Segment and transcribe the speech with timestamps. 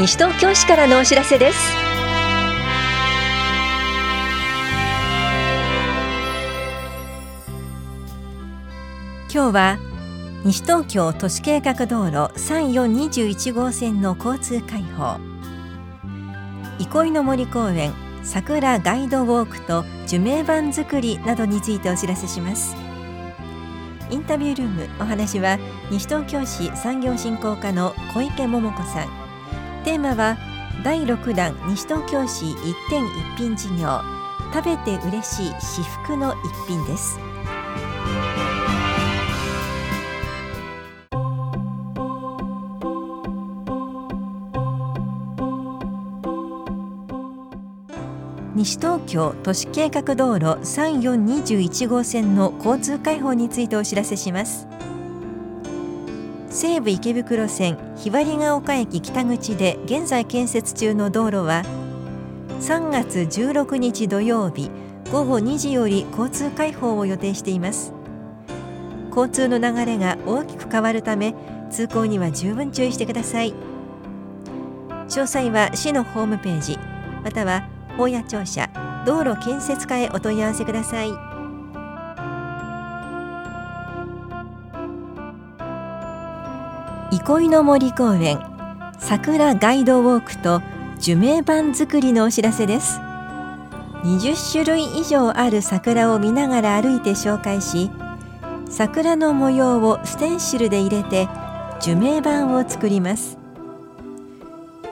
[0.00, 1.58] 西東京市からのお知らせです。
[9.30, 9.78] 今日は
[10.42, 15.20] 西東京都市計画道路3421号線の交通開放。
[16.78, 17.92] 憩いの森公園
[18.22, 22.74] 桜ガイドウォークと樹名板作りなどについてお知らせします。
[24.08, 25.58] インタビュールームお話は
[25.90, 29.29] 西東京市産業振興課の小池桃子さん。
[29.80, 30.36] テーマは
[30.84, 34.00] 第6弾西東京市一点一品事業。
[34.52, 37.18] 食べて嬉しい至福の一品です。
[48.56, 54.69] 西東京都市計画道路3421号線の交通開放についてお知らせします。
[56.52, 61.62] 西武池袋線ひばりが丘駅北口で現在建設中の道路は
[62.60, 64.68] 3月16日土曜日
[65.12, 67.94] 午後2時より交通開放を予定しています。
[69.10, 71.34] 交通の流れが大きく変わるため
[71.70, 73.54] 通行には十分注意してください。
[75.08, 76.78] 詳細は市のホームページ
[77.22, 78.68] または法や庁舎
[79.06, 81.29] 道路建設課へお問い合わせください。
[87.12, 88.40] 憩いの森公園
[89.00, 90.62] 桜ガイドウォークと
[91.00, 93.00] 樹名板作りのお知らせです。
[94.04, 97.90] 20種類以上ある桜を見ながら歩いて紹介し
[98.68, 101.28] 桜の模様をステンシルで入れて
[101.80, 103.38] 樹名板を作ります。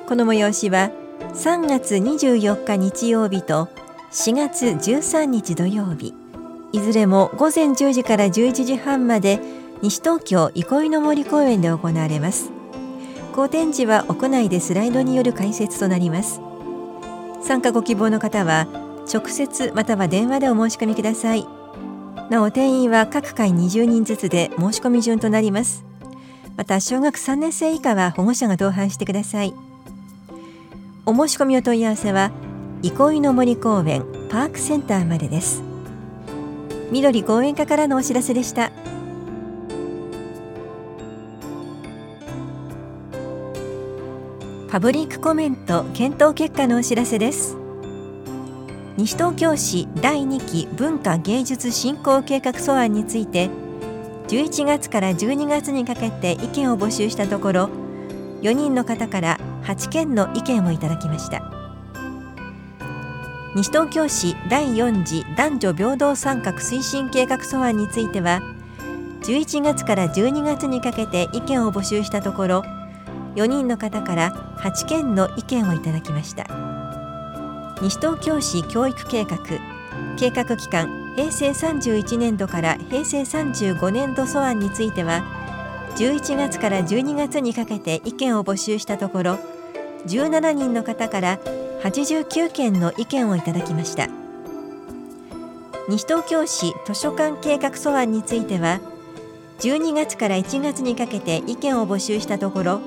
[0.08, 0.91] この催しは
[1.34, 3.69] 3月24日日曜日と
[4.10, 6.14] 4月13日土曜日。
[6.72, 9.41] いずれも午前10時から11時半まで
[9.81, 12.51] 西東京憩いの森公園で行われます。
[13.33, 16.41] 公展時は屋内でスライドによる解説となります。
[17.43, 18.67] 参加ご希望の方は
[19.12, 21.47] 直接または電話でお申し込みください。
[22.31, 25.84] なお定員は各回20人ずつで申し込み順となります。
[26.56, 29.55] また小学3年生以下は保護者が同伴してください。
[31.06, 32.33] お申し込みお問い合わせは
[32.83, 35.62] 憩いの森公園パークセンターまでです。
[36.91, 38.72] 緑公園課からのお知らせでした。
[44.71, 47.56] パブリックコメント検討結果のお知らせです。
[48.99, 53.49] 西東京市第2期文化芸術振興計画素案について
[54.29, 57.71] 11月から12月にかけて意見を募集したところ
[58.43, 61.50] 4人の方から8件の意見をいただきました。
[63.55, 68.43] 西東京市第4次男女平等参画推進計画素案については
[69.23, 72.65] 11月から12月にかけて意見を募集したところ
[73.34, 76.47] 4人の方から8件の意見をいただきました。
[77.81, 79.39] 西東京市教育計画
[80.16, 85.22] 計画期間平成31年度から平成35年度素案については
[85.97, 89.38] 11月から12月にかけて意見を募集したところ
[90.06, 91.38] 17人の方から
[91.83, 94.09] 89件の意見をいただきました。
[95.88, 98.81] 西東京市図書館計画素案については
[99.61, 102.81] 12月から1月にかけて意見を募集したところ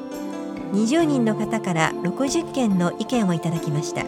[0.72, 4.06] 20人の方から60件の意見をいただきました。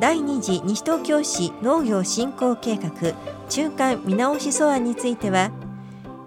[0.00, 3.14] 第2次西東京市農業振興計画
[3.48, 5.50] 中間見直し素案については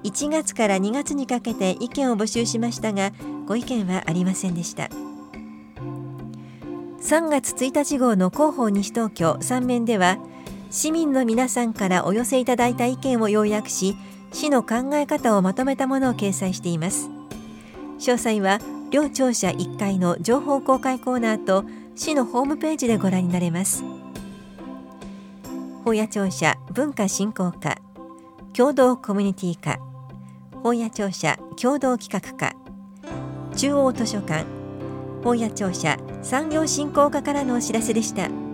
[0.03, 3.11] 1月から2月にかけて意見を募集しましたが
[3.45, 4.89] ご意見はありませんでした。
[7.01, 10.17] 3月1日号の広報西東京3面では
[10.69, 13.95] 市民の皆さんからお寄せいただいた意見を要約し
[14.31, 17.16] 市の考え方をまとめたものを掲載しています。
[17.97, 18.59] 詳細は
[18.90, 21.66] 両庁舎1階の情報公開コーナーと
[21.96, 23.84] 市のホームページでご覧になれます。
[25.84, 27.78] 本屋庁舎文化振興課
[28.53, 29.80] 共同コミュニティ課
[30.61, 32.55] 本屋庁舎共同企画課
[33.55, 34.46] 中央図書館
[35.23, 38.47] 本屋庁舎産業振興課からのお知らせでした。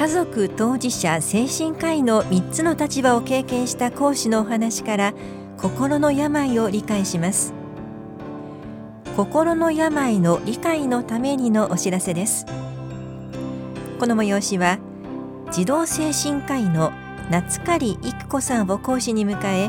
[0.00, 5.12] 家族当事者精神科医の3つの立場を経験した講師のお話から
[5.58, 7.52] 心の病を理解します。
[9.14, 12.46] 心の病の理解のためにのお知らせです。
[13.98, 14.78] この催しは
[15.52, 16.92] 児童精神科医の
[17.30, 19.68] 夏狩育子さんを講師に迎え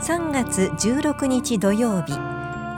[0.00, 2.14] 3月16日土曜日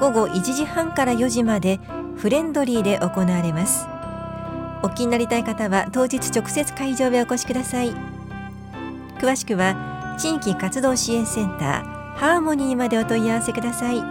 [0.01, 1.79] 午後1時半から4時まで
[2.17, 3.98] フレンドリーで行われます。
[4.83, 7.93] お気になりたい方は当日直接会場へお越しください。
[9.19, 14.03] 詳しくは地域活動支援センターハーモニーまでお問い合わせください。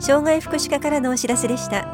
[0.00, 1.86] 障害福祉課からのお知らせでした。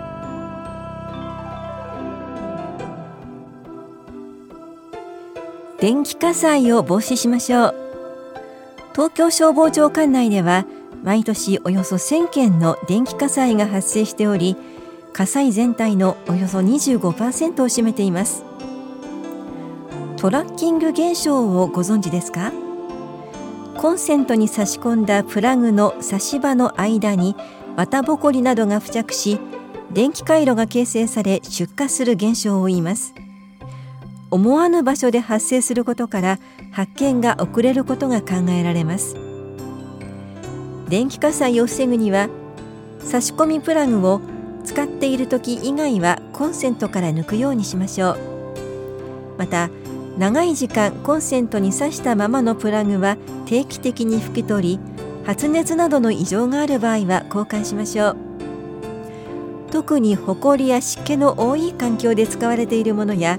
[5.79, 7.75] 電気火災を防止しましょう。
[8.93, 10.65] 東京消防庁管内では
[11.03, 14.57] 毎年およそ1000件の電気火災が発生しており
[15.13, 18.45] 火災全体のおよそ25%を占めています。
[20.17, 22.53] トラッキング現象をご存知ですか？
[23.77, 27.37] コンセントに差し込んだプラグの差し場の間に
[27.77, 29.39] 綿ぼこりなどが付着し
[29.93, 33.15] 電気回路が形成され出火する現象を言います。
[34.31, 36.39] 思わぬ場所で発生することから
[36.71, 39.17] 発見が遅れることが考えられます。
[40.89, 42.31] 電気火災を防ぐには
[43.01, 44.21] 差し込みプラグを
[44.65, 48.19] 使っている時以外はコンセントから抜くようにしましょう。
[49.39, 49.71] また
[50.19, 53.17] 長い時間コンセントに挿したままのプラグは
[53.47, 54.81] 定期的に拭き取り
[55.25, 58.17] 発熱などの異常がある場合は交換しましょう。
[59.71, 63.39] 特にホコリや湿気の多い環境で使われているものや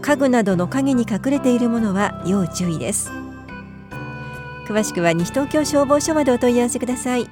[0.00, 3.10] 家具などの影に隠れているものは要注意です。
[4.68, 7.26] 詳しくは西東京消防署までお問い合わせください。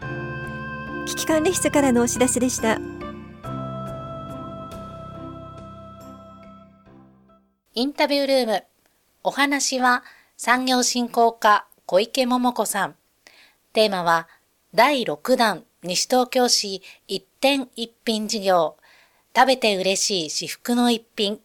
[1.07, 2.81] 危機管理室からのお知らせでした。
[7.81, 8.63] インタビュールーム
[9.25, 10.05] お話は
[10.37, 12.95] 産業振興課小池桃子さん。
[13.73, 14.29] テーマは
[14.75, 18.77] 第6弾西東京市一点一品事業
[19.35, 21.41] 食べて嬉しい至福の一品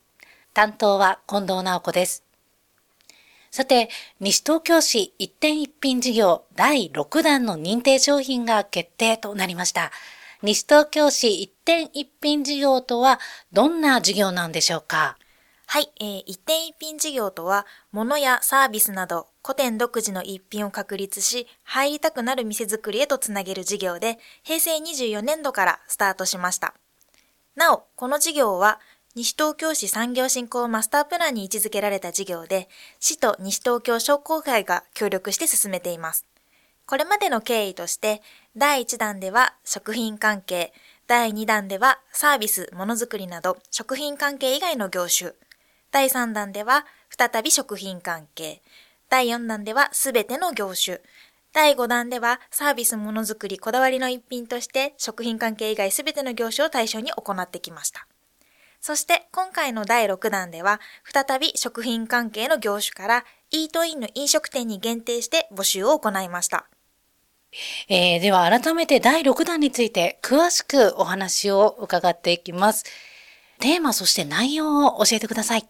[0.53, 2.25] 担当は近藤直子です。
[3.49, 3.87] さて、
[4.19, 9.89] 西東京市一点一品事業第6弾の認定商品が決定となりました。
[10.43, 13.21] 西東京市一点一品事業とは
[13.53, 15.17] どんな事業なんでしょうか？
[15.67, 26.73] はい、えー、一点一品事業とは、物やサービスなど古典独自の一品を確立し、入りたくなる店づくりへとつなげる事業で、平成24年度からスタートしました。
[27.55, 28.79] なお、この事業は、
[29.15, 32.69] 西東京市産業振興マスタープランに位置づけられた事業で、
[32.99, 36.25] 市と西東京商工会が協力して進めています。
[36.85, 38.21] これまでの経緯として、
[38.55, 40.73] 第1弾では食品関係、
[41.07, 45.33] 第2弾ではサービス、ものづくりなど食品関係以外の業種、
[45.95, 48.61] 第3弾では再び食品関係。
[49.07, 50.99] 第4弾ではすべての業種。
[51.53, 58.07] 第5弾ではサービスものづくりこだわりの一品として食品関係以外すべての業種を対象に行ってきました。
[58.81, 66.65] そして今回の第6弾では再び食品関係の業種からイートインの飲食店に限定して募集を行いました。
[67.87, 72.83] えー、では改めて第6弾について詳しくお話を伺っていきます。
[73.61, 75.65] テーマそして内容を教えてください。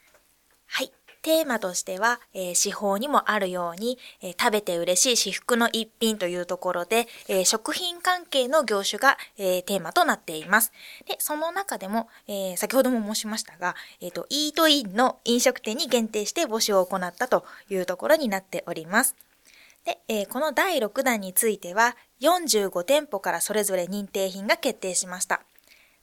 [0.67, 0.91] はい。
[1.25, 10.71] テーマとしては、えー、司法にもあるように、えー、食べて嬉しい至福の一品というところで、えー、食品関係の業種が、えテーマとなっています。
[11.07, 19.15] で、その中でも、え先ほども申しましたが、えっ、と、イートインの飲食店に限定して募集を行ったというところになっております。
[19.83, 25.41] で、えこの第6弾については、45店舗からそれぞれ認定品が決定しました。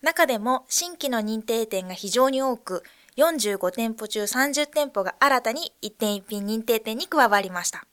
[0.02, 2.82] 中でも新規の認定店が非常に多く、
[3.16, 7.86] 45店舗中30店舗が新たに一点一品認定店に加わりました。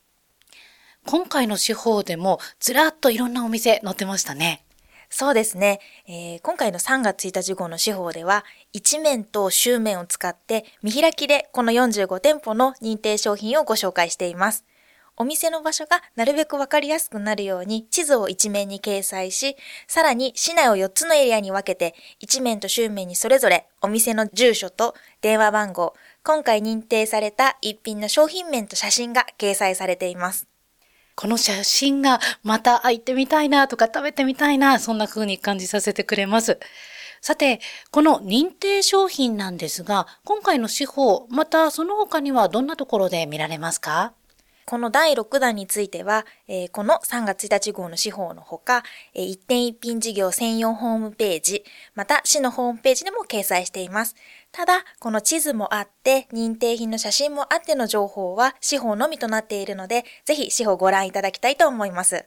[1.05, 4.63] 今回の司法でもずらっといろんなお店載ってましたね。
[5.09, 14.65] そうですね、えー、今回の3月1日号の司法では、一面と周面を使って見開きでこの45店舗の認定商品をご紹介しています。
[15.21, 30.47] お店の場所がなるべくわかりやすくなるように地図を一面に掲載し、さらに市内を4つのエリアに分けて、一面と周面にそれぞれお店の住所と電話番号、今回認定された一品の商品面と写真が掲載されています。
[31.15, 36.59] この写真がまた行ってみたいなとか食べてみたいな、そんな風に感じさせてくれます。
[37.19, 37.59] さて、
[37.91, 44.13] この認定商品なんですが、今回の司法、またその他にはどんなところで見られますか？
[44.69, 48.83] この第6弾については、えー、この3月1日号の司法のほか、
[49.15, 51.63] えー、一点一品事業専用ホームページ、
[51.95, 54.15] また市のホームページでも掲載しています。
[54.51, 62.25] ただ、この地図もあって、認定品の写真もあっての情報は司法のみとなっているので、ぜひ司法ご覧いただきたいと思います。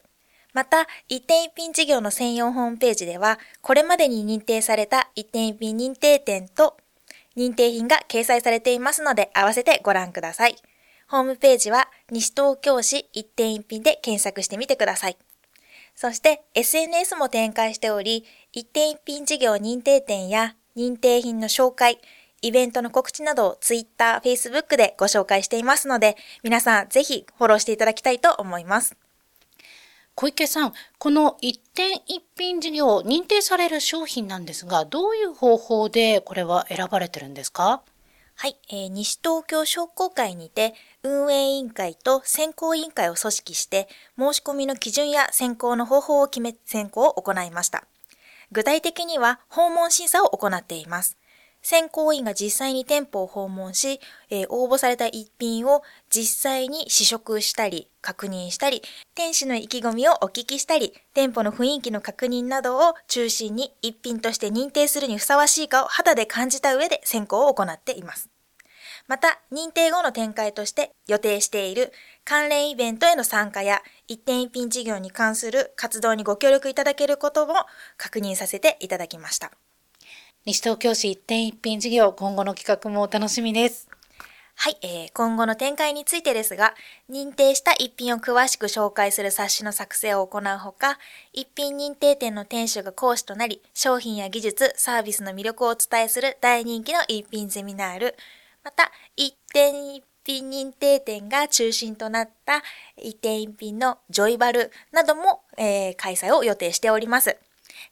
[0.53, 6.77] また、一点一品事業の専用ホームページでは、これまでに認定された一点一品認定店と
[7.37, 10.57] 認定品が掲載されていますので、合わせてご覧ください。
[11.13, 15.19] ホームページは西東京市一点一品で検索してみてください。
[15.95, 22.01] そして SNS も展開しており、一点一品事業認定店や認定品の紹介、
[22.41, 28.97] イベントの告知などを Twitter、Facebook でご紹介していますので、皆さんぜひフォローしていただきたいと思います。
[30.15, 37.83] 小池さん、この一点一品事業認定される商品なんですが、どういう方法でこれは選ばれてるんですか？
[38.43, 43.87] はい、えー、西東京商工会にて運営委員会と選考委員会を組織して
[44.19, 47.85] 申し込みの基準や選考の方法を決め選考を行いました。
[48.51, 51.17] 具体的には訪問審査を行っています。
[51.63, 58.83] 選考委員が実際に店舗を訪問し、えー、応募された一品を実際に試食したり、確認したり、
[59.15, 68.32] 店主の意気込みをお聞きしたり、店舗の雰囲気の確認などを中心に一品として認定するにふさわしいかを肌で感じた上で選考を行っています。
[69.09, 71.93] また、認定後の展開として予定している
[72.25, 77.55] 関連イベントへの参加や一点一品事業に関する活動にご協力いただけることも
[77.97, 79.53] 確認させていただきました。
[80.45, 83.89] 西東京市一点一品事業、今後の企画もお楽しみです。
[84.55, 86.75] はい、えー、今後の展開についてですが、
[87.11, 90.99] 認定した一品を詳しく紹介する冊子の作成を行うほか、
[91.33, 98.17] 一品認定店の店主が講師となり、商品や技術、サービスの魅力をお伝えする大人気の一品ゼミナール、
[98.65, 102.63] また、一点一品認定店が中心となった
[102.97, 107.37] 一点一品のジョイバルなども、えー、開催を予定しております。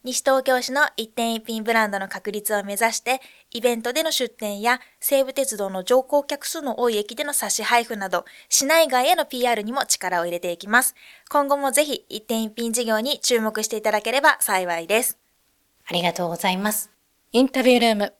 [0.03, 10.95] 西東京市の一点一品ブランドの確立を目指して、イベントでの出店や西武鉄道の乗降客数の多い駅での差し配布など、市内外への PR にも力を入れていきます。
[11.29, 15.17] 今後もぜひ一点一品事業に注目していただければ幸いです。
[15.85, 16.89] ありがとうございます。
[17.31, 18.13] インタビュールーム。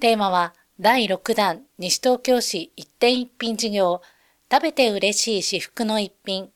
[0.00, 4.02] テーマは、第6弾西東京市一点一品事業、
[4.50, 6.48] 食べて嬉しい至福の一品。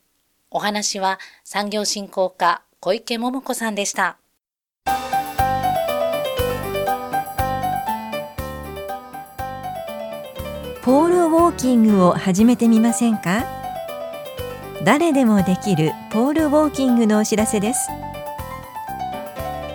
[0.51, 4.19] お話は産業振興課小池桃子さんでした。
[10.83, 13.47] ポールウォーキングを始めてみませんか？
[14.83, 17.89] 誰でもできるポールウォーキングのお知らせです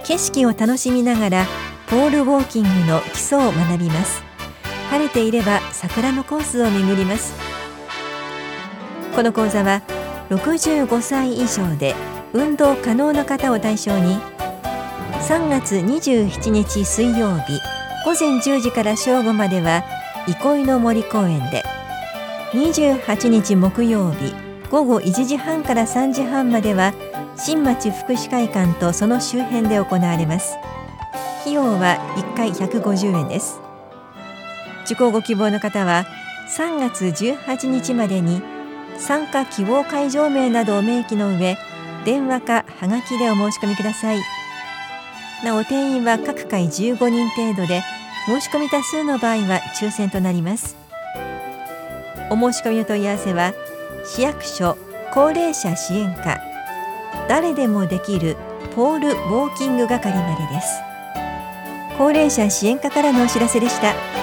[0.03, 1.45] 景色を楽しみながら
[1.87, 4.21] ポールウォーキングの基礎を学びます
[4.93, 7.33] 晴れていれば桜のコースを巡ります。
[9.15, 9.81] この講座は
[10.29, 11.95] 65歳以上で
[12.31, 14.17] 運動可能な方を対象に
[15.27, 17.59] 3月27日水曜日
[18.05, 19.83] 午前10時から正午までは
[20.27, 21.63] 憩いの森公園で
[22.51, 24.35] 28日木曜日
[24.69, 26.93] 午後1時半から3時半までは
[27.35, 30.55] 新町福祉会館とその周辺で行われます。
[31.41, 33.62] 費用は1回150円です。
[34.85, 36.05] 受講ご希望の方は
[36.49, 38.41] 3月18日までに
[38.97, 41.57] 参加希望会場名などを明記の上
[42.05, 44.19] 電話かはがきでお申し込みください。
[45.43, 47.81] なお定員は各回15人程度で
[48.25, 50.75] 申し込み多数の場合は抽選となります。
[52.29, 53.53] お申し込みの問い合わせは
[54.05, 54.77] 市役所
[55.13, 56.39] 高齢者支援課
[57.27, 58.35] 誰でもできる
[58.75, 60.81] ポールウォーキング係までです。
[61.97, 64.22] 高齢者支援課からのお知らせでした。